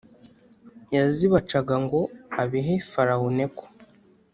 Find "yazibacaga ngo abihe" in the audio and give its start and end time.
0.95-2.75